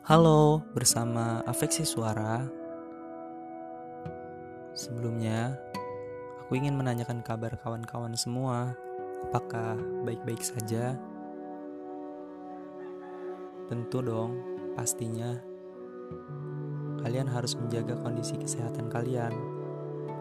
[0.00, 2.40] Halo, bersama Afeksi Suara.
[4.72, 5.60] Sebelumnya,
[6.40, 8.72] aku ingin menanyakan kabar kawan-kawan semua.
[9.28, 9.76] Apakah
[10.08, 10.96] baik-baik saja?
[13.68, 14.40] Tentu dong,
[14.72, 15.36] pastinya.
[17.04, 19.36] Kalian harus menjaga kondisi kesehatan kalian.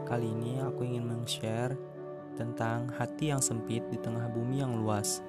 [0.04, 1.80] Kali ini aku ingin meng-share
[2.36, 5.24] tentang hati yang sempit di tengah bumi yang luas.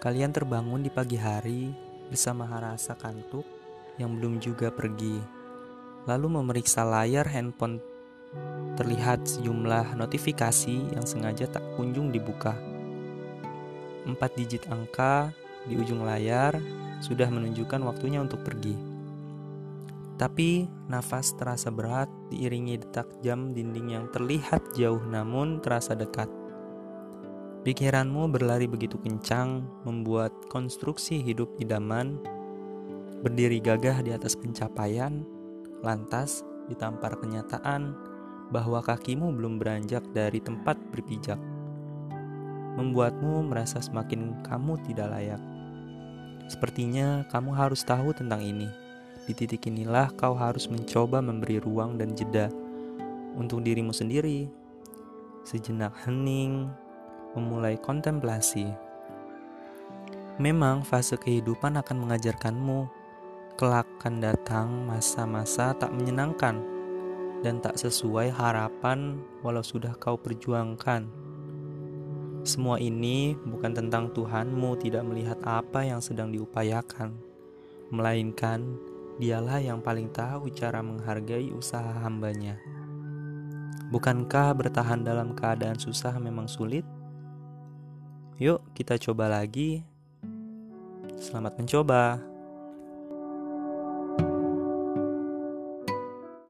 [0.00, 3.46] Kalian terbangun di pagi hari bersama rasa kantuk
[3.96, 5.22] yang belum juga pergi.
[6.10, 7.78] Lalu memeriksa layar handphone
[8.74, 12.58] terlihat sejumlah notifikasi yang sengaja tak kunjung dibuka.
[14.02, 15.30] Empat digit angka
[15.70, 16.58] di ujung layar
[16.98, 18.74] sudah menunjukkan waktunya untuk pergi.
[20.18, 26.39] Tapi nafas terasa berat diiringi detak jam dinding yang terlihat jauh namun terasa dekat.
[27.60, 32.16] Pikiranmu berlari begitu kencang, membuat konstruksi hidup idaman
[33.20, 35.28] berdiri gagah di atas pencapaian,
[35.84, 36.40] lantas
[36.72, 37.92] ditampar kenyataan
[38.48, 41.36] bahwa kakimu belum beranjak dari tempat berpijak.
[42.80, 45.42] Membuatmu merasa semakin kamu tidak layak.
[46.48, 48.72] Sepertinya kamu harus tahu tentang ini.
[49.28, 52.48] Di titik inilah kau harus mencoba memberi ruang dan jeda
[53.36, 54.48] untuk dirimu sendiri.
[55.44, 56.72] Sejenak hening,
[57.36, 58.70] memulai kontemplasi.
[60.40, 63.00] Memang fase kehidupan akan mengajarkanmu
[63.60, 66.64] kelak akan datang masa-masa tak menyenangkan
[67.44, 71.04] dan tak sesuai harapan walau sudah kau perjuangkan.
[72.40, 77.20] Semua ini bukan tentang Tuhanmu tidak melihat apa yang sedang diupayakan,
[77.92, 78.80] melainkan
[79.20, 82.56] dialah yang paling tahu cara menghargai usaha hambanya.
[83.92, 86.88] Bukankah bertahan dalam keadaan susah memang sulit?
[88.40, 89.84] Yuk, kita coba lagi.
[91.20, 92.29] Selamat mencoba.